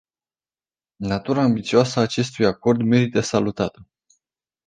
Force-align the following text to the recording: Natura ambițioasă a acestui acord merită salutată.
Natura 0.99 1.41
ambițioasă 1.41 1.99
a 1.99 2.01
acestui 2.01 2.45
acord 2.45 2.81
merită 2.81 3.19
salutată. 3.19 3.87